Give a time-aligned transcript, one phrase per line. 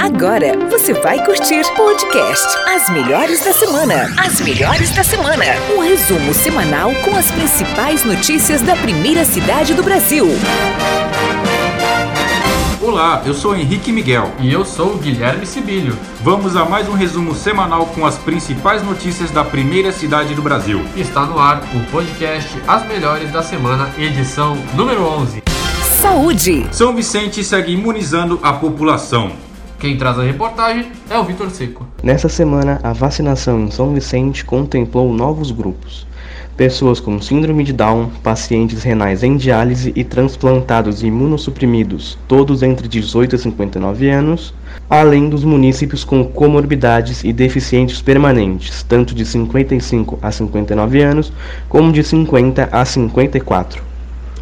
[0.00, 4.12] Agora você vai curtir podcast As Melhores da Semana.
[4.18, 5.44] As Melhores da Semana.
[5.76, 10.26] Um resumo semanal com as principais notícias da primeira cidade do Brasil.
[12.82, 14.32] Olá, eu sou Henrique Miguel.
[14.40, 15.96] E eu sou o Guilherme Sibilho.
[16.22, 20.84] Vamos a mais um resumo semanal com as principais notícias da primeira cidade do Brasil.
[20.96, 25.42] Está no ar o podcast As Melhores da Semana, edição número 11.
[26.00, 26.66] Saúde.
[26.70, 29.45] São Vicente segue imunizando a população.
[29.86, 31.86] Quem traz a reportagem é o Vitor Seco.
[32.02, 36.04] Nessa semana, a vacinação em São Vicente contemplou novos grupos.
[36.56, 43.36] Pessoas com síndrome de Down, pacientes renais em diálise e transplantados imunossuprimidos, todos entre 18
[43.36, 44.52] e 59 anos,
[44.90, 51.32] além dos munícipes com comorbidades e deficientes permanentes, tanto de 55 a 59 anos,
[51.68, 53.84] como de 50 a 54.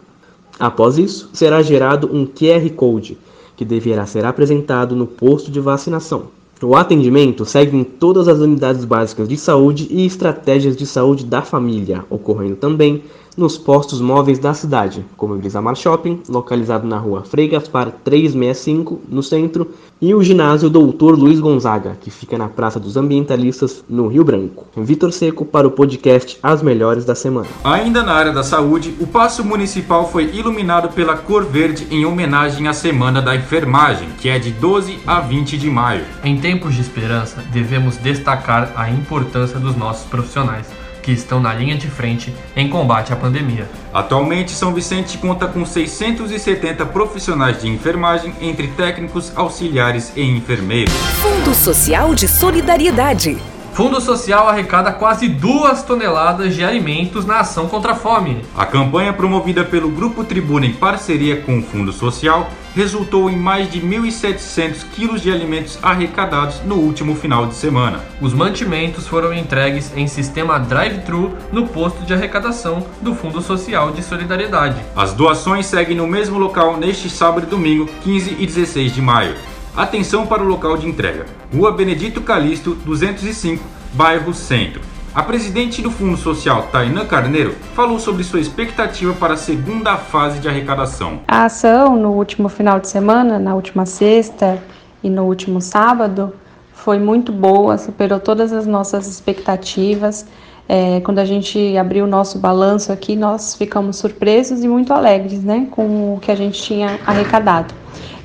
[0.60, 3.16] Após isso, será gerado um QR Code
[3.58, 6.26] que deverá ser apresentado no posto de vacinação.
[6.62, 11.42] O atendimento segue em todas as unidades básicas de saúde e estratégias de saúde da
[11.42, 13.02] família, ocorrendo também
[13.38, 19.00] nos postos móveis da cidade, como o Brisamar Shopping, localizado na rua Frei Gaspar 365,
[19.08, 19.70] no centro,
[20.02, 24.66] e o ginásio Doutor Luiz Gonzaga, que fica na Praça dos Ambientalistas, no Rio Branco.
[24.76, 27.46] Vitor Seco para o podcast As Melhores da Semana.
[27.62, 32.66] Ainda na área da saúde, o Paço Municipal foi iluminado pela cor verde em homenagem
[32.66, 36.04] à Semana da Enfermagem, que é de 12 a 20 de maio.
[36.24, 40.66] Em tempos de esperança, devemos destacar a importância dos nossos profissionais
[41.02, 43.68] que estão na linha de frente em combate à pandemia.
[43.92, 50.92] Atualmente, São Vicente conta com 670 profissionais de enfermagem, entre técnicos, auxiliares e enfermeiros.
[51.22, 53.38] Fundo Social de Solidariedade.
[53.72, 58.44] Fundo Social arrecada quase duas toneladas de alimentos na ação contra a fome.
[58.56, 63.70] A campanha promovida pelo Grupo Tribuna em parceria com o Fundo Social resultou em mais
[63.70, 68.00] de 1.700 quilos de alimentos arrecadados no último final de semana.
[68.20, 74.02] Os mantimentos foram entregues em sistema drive-thru no posto de arrecadação do Fundo Social de
[74.02, 74.80] Solidariedade.
[74.94, 79.34] As doações seguem no mesmo local neste sábado e domingo, 15 e 16 de maio.
[79.78, 81.24] Atenção para o local de entrega:
[81.54, 83.62] Rua Benedito Calixto, 205,
[83.92, 84.80] bairro Centro.
[85.14, 90.40] A presidente do Fundo Social, Tainã Carneiro, falou sobre sua expectativa para a segunda fase
[90.40, 91.20] de arrecadação.
[91.28, 94.60] A ação no último final de semana, na última sexta
[95.00, 96.34] e no último sábado,
[96.72, 100.26] foi muito boa, superou todas as nossas expectativas.
[100.68, 105.42] É, quando a gente abriu o nosso balanço aqui, nós ficamos surpresos e muito alegres
[105.42, 107.74] né, com o que a gente tinha arrecadado.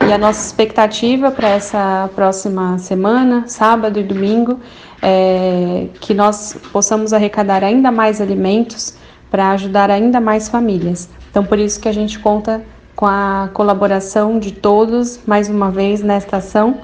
[0.06, 4.59] E a nossa expectativa para essa próxima semana, sábado e domingo,
[5.02, 8.96] é que nós possamos arrecadar ainda mais alimentos
[9.31, 11.10] para ajudar ainda mais famílias.
[11.31, 12.62] Então, por isso que a gente conta
[12.96, 16.78] com a colaboração de todos, mais uma vez, nesta ação.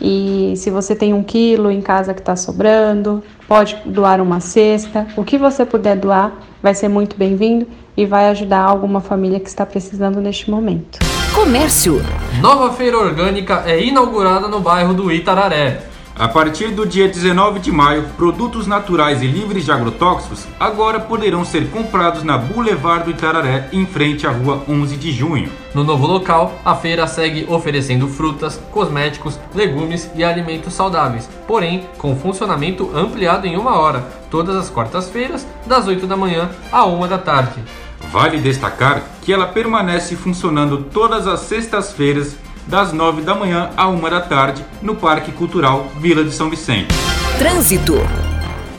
[0.00, 5.06] E se você tem um quilo em casa que está sobrando, pode doar uma cesta.
[5.16, 9.48] O que você puder doar vai ser muito bem-vindo e vai ajudar alguma família que
[9.48, 10.98] está precisando neste momento.
[11.34, 12.02] Comércio.
[12.40, 15.82] Nova feira orgânica é inaugurada no bairro do Itararé.
[16.18, 21.44] A partir do dia 19 de maio, produtos naturais e livres de agrotóxicos agora poderão
[21.44, 25.52] ser comprados na Boulevard do Itararé, em frente à rua 11 de junho.
[25.74, 32.16] No novo local, a feira segue oferecendo frutas, cosméticos, legumes e alimentos saudáveis, porém com
[32.16, 37.18] funcionamento ampliado em uma hora, todas as quartas-feiras, das 8 da manhã à 1 da
[37.18, 37.62] tarde.
[38.10, 44.00] Vale destacar que ela permanece funcionando todas as sextas-feiras, das 9 da manhã à 1
[44.00, 46.94] da tarde, no Parque Cultural Vila de São Vicente.
[47.38, 47.94] Trânsito.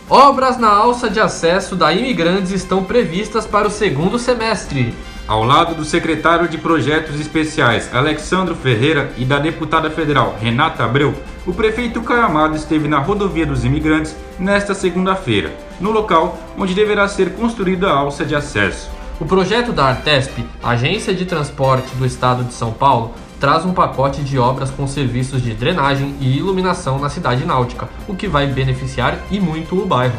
[0.10, 4.94] Obras na alça de acesso da Imigrantes estão previstas para o segundo semestre.
[5.28, 11.14] Ao lado do secretário de Projetos Especiais Alexandro Ferreira e da deputada federal Renata Abreu,
[11.46, 17.08] o prefeito Caio Amado esteve na rodovia dos imigrantes nesta segunda-feira, no local onde deverá
[17.10, 18.90] ser construída a alça de acesso.
[19.20, 24.22] O projeto da Artesp, Agência de Transporte do Estado de São Paulo, traz um pacote
[24.22, 29.18] de obras com serviços de drenagem e iluminação na cidade náutica, o que vai beneficiar
[29.30, 30.18] e muito o bairro.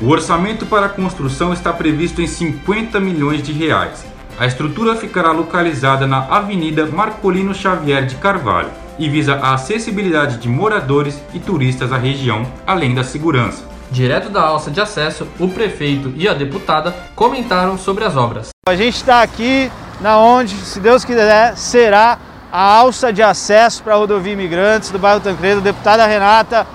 [0.00, 4.04] O orçamento para a construção está previsto em 50 milhões de reais.
[4.38, 10.48] A estrutura ficará localizada na Avenida Marcolino Xavier de Carvalho, e visa a acessibilidade de
[10.48, 13.64] moradores e turistas à região, além da segurança.
[13.90, 18.48] Direto da alça de acesso, o prefeito e a deputada comentaram sobre as obras.
[18.66, 19.70] A gente está aqui
[20.00, 22.18] na onde, se Deus quiser, será
[22.56, 25.60] a alça de acesso para a rodovia Imigrantes do bairro Tancredo.
[25.60, 26.66] Deputada Renata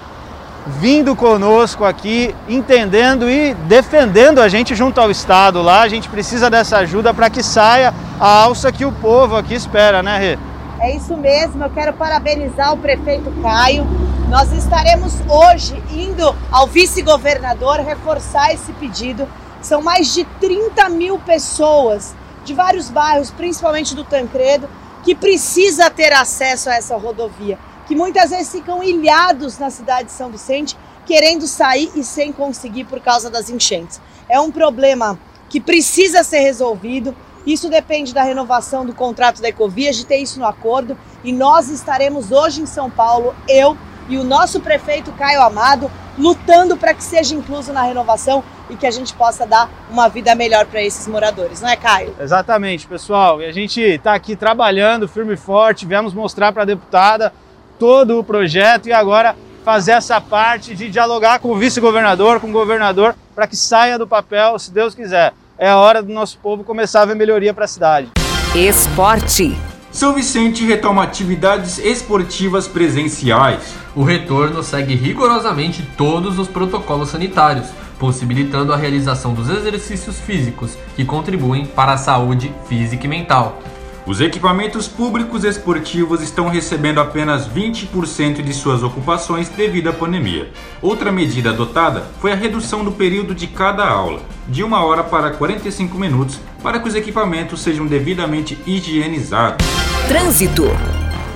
[0.67, 5.81] vindo conosco aqui, entendendo e defendendo a gente junto ao Estado lá.
[5.81, 10.03] A gente precisa dessa ajuda para que saia a alça que o povo aqui espera,
[10.03, 10.37] né, Rê?
[10.79, 13.83] É isso mesmo, eu quero parabenizar o prefeito Caio.
[14.29, 19.27] Nós estaremos hoje indo ao vice-governador reforçar esse pedido.
[19.63, 24.69] São mais de 30 mil pessoas de vários bairros, principalmente do Tancredo,
[25.03, 27.57] que precisa ter acesso a essa rodovia
[27.91, 32.85] que muitas vezes ficam ilhados na cidade de São Vicente, querendo sair e sem conseguir
[32.85, 33.99] por causa das enchentes.
[34.29, 35.19] É um problema
[35.49, 37.13] que precisa ser resolvido.
[37.45, 40.97] Isso depende da renovação do contrato da Ecovia, de ter isso no acordo.
[41.21, 43.77] E nós estaremos hoje em São Paulo, eu
[44.07, 48.87] e o nosso prefeito Caio Amado, lutando para que seja incluso na renovação e que
[48.87, 52.15] a gente possa dar uma vida melhor para esses moradores, não é, Caio?
[52.19, 53.41] Exatamente, pessoal.
[53.41, 57.33] E a gente está aqui trabalhando firme e forte, viemos mostrar para a deputada
[57.77, 62.51] todo o projeto e agora fazer essa parte de dialogar com o vice-governador, com o
[62.51, 65.33] governador, para que saia do papel, se Deus quiser.
[65.57, 68.09] É a hora do nosso povo começar a ver melhoria para a cidade.
[68.55, 69.70] Esporte.
[69.91, 73.75] São Vicente retoma atividades esportivas presenciais.
[73.93, 77.67] O retorno segue rigorosamente todos os protocolos sanitários,
[77.99, 83.61] possibilitando a realização dos exercícios físicos que contribuem para a saúde física e mental.
[84.07, 90.49] Os equipamentos públicos esportivos estão recebendo apenas 20% de suas ocupações devido à pandemia.
[90.81, 95.31] Outra medida adotada foi a redução do período de cada aula, de uma hora para
[95.31, 99.80] 45 minutos, para que os equipamentos sejam devidamente higienizados.
[100.11, 100.65] Trânsito.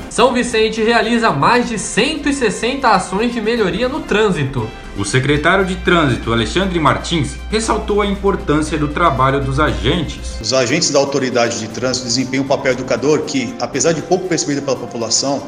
[0.09, 4.69] São Vicente realiza mais de 160 ações de melhoria no trânsito.
[4.97, 10.41] O secretário de Trânsito, Alexandre Martins, ressaltou a importância do trabalho dos agentes.
[10.41, 14.61] Os agentes da autoridade de trânsito desempenham um papel educador que, apesar de pouco percebido
[14.61, 15.41] pela população,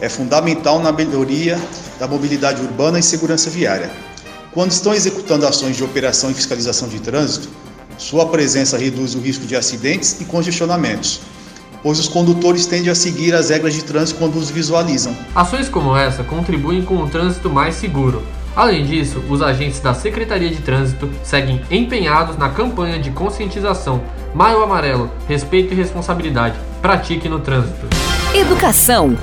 [0.00, 1.60] é fundamental na melhoria
[1.98, 3.90] da mobilidade urbana e segurança viária.
[4.52, 7.50] Quando estão executando ações de operação e fiscalização de trânsito,
[7.98, 11.20] sua presença reduz o risco de acidentes e congestionamentos,
[11.82, 15.16] pois os condutores tendem a seguir as regras de trânsito quando os visualizam.
[15.34, 18.22] Ações como essa contribuem com o trânsito mais seguro,
[18.56, 24.02] Além disso, os agentes da Secretaria de Trânsito seguem empenhados na campanha de conscientização
[24.34, 26.58] Maio Amarelo, Respeito e Responsabilidade.
[26.82, 27.86] Pratique no trânsito.
[28.34, 29.16] Educação.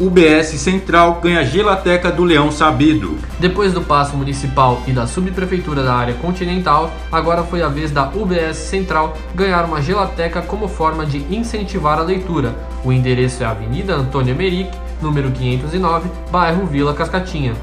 [0.00, 3.16] UBS Central ganha gelateca do Leão Sabido.
[3.38, 8.08] Depois do passo municipal e da subprefeitura da área continental, agora foi a vez da
[8.08, 12.56] UBS Central ganhar uma gelateca como forma de incentivar a leitura.
[12.84, 17.54] O endereço é Avenida Antônia Meric, número 509, bairro Vila Cascatinha.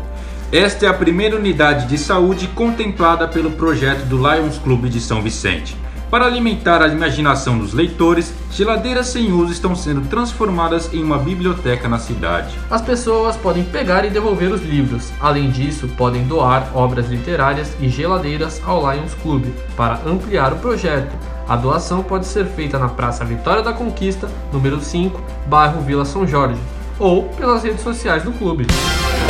[0.54, 5.22] Esta é a primeira unidade de saúde contemplada pelo projeto do Lions Clube de São
[5.22, 5.76] Vicente.
[6.12, 11.88] Para alimentar a imaginação dos leitores, geladeiras sem uso estão sendo transformadas em uma biblioteca
[11.88, 12.54] na cidade.
[12.70, 15.10] As pessoas podem pegar e devolver os livros.
[15.22, 21.16] Além disso, podem doar obras literárias e geladeiras ao Lions Clube para ampliar o projeto.
[21.48, 25.18] A doação pode ser feita na Praça Vitória da Conquista, número 5,
[25.48, 26.60] bairro Vila São Jorge,
[27.00, 28.68] ou pelas redes sociais do clube.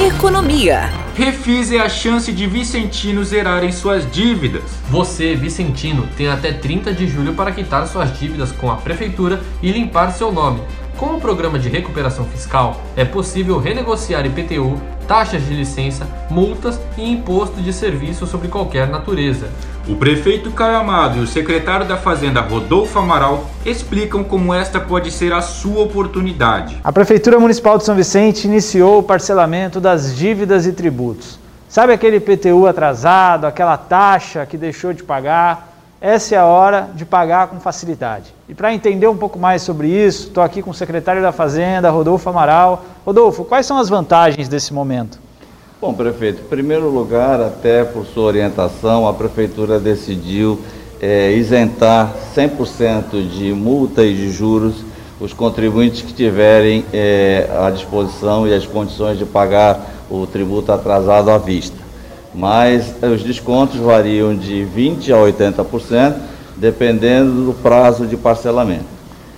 [0.04, 0.90] Economia.
[1.14, 4.64] Refis é a chance de vicentinos zerarem suas dívidas.
[4.90, 9.72] Você, vicentino, tem até 30 de julho para quitar suas dívidas com a prefeitura e
[9.72, 10.60] limpar seu nome.
[10.98, 17.12] Com o programa de recuperação fiscal, é possível renegociar IPTU, taxas de licença, multas e
[17.12, 19.48] imposto de serviço sobre qualquer natureza.
[19.88, 25.10] O prefeito Caio Amado e o secretário da Fazenda Rodolfo Amaral explicam como esta pode
[25.12, 26.78] ser a sua oportunidade.
[26.84, 31.40] A Prefeitura Municipal de São Vicente iniciou o parcelamento das dívidas e tributos.
[31.68, 35.71] Sabe aquele IPTU atrasado, aquela taxa que deixou de pagar?
[36.02, 38.34] Essa é a hora de pagar com facilidade.
[38.50, 41.92] E para entender um pouco mais sobre isso, estou aqui com o secretário da Fazenda,
[41.92, 42.84] Rodolfo Amaral.
[43.06, 45.20] Rodolfo, quais são as vantagens desse momento?
[45.80, 50.60] Bom, prefeito, em primeiro lugar, até por sua orientação, a prefeitura decidiu
[51.00, 54.84] é, isentar 100% de multa e de juros
[55.20, 59.80] os contribuintes que tiverem é, a disposição e as condições de pagar
[60.10, 61.91] o tributo atrasado à vista.
[62.34, 66.16] Mas os descontos variam de 20% a 80%,
[66.56, 68.86] dependendo do prazo de parcelamento.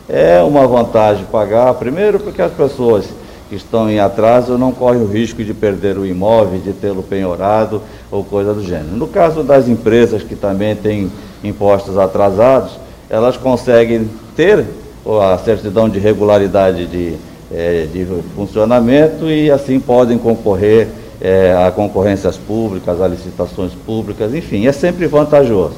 [0.07, 3.05] É uma vantagem pagar, primeiro porque as pessoas
[3.49, 7.81] que estão em atraso não correm o risco de perder o imóvel, de tê-lo penhorado
[8.11, 8.95] ou coisa do gênero.
[8.95, 11.11] No caso das empresas que também têm
[11.43, 12.73] impostos atrasados,
[13.09, 14.65] elas conseguem ter
[15.05, 17.17] a certidão de regularidade de
[17.53, 20.87] é, de funcionamento e assim podem concorrer
[21.23, 25.77] é, a concorrências públicas, a licitações públicas, enfim, é sempre vantajoso.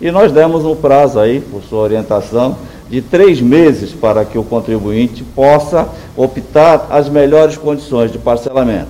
[0.00, 2.56] E nós demos um prazo aí, por sua orientação,
[2.88, 5.86] de três meses para que o contribuinte possa
[6.16, 8.88] optar as melhores condições de parcelamento.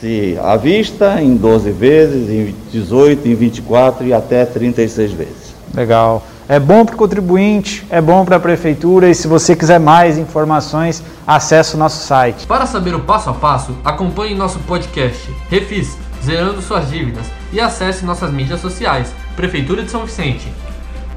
[0.00, 5.54] Se à vista, em 12 vezes, em 18, em 24 e até 36 vezes.
[5.74, 6.22] Legal.
[6.48, 10.16] É bom para o contribuinte, é bom para a prefeitura e se você quiser mais
[10.16, 12.46] informações, acesse o nosso site.
[12.46, 18.02] Para saber o passo a passo, acompanhe nosso podcast Refis, Zerando Suas Dívidas e acesse
[18.02, 20.50] nossas mídias sociais, Prefeitura de São Vicente.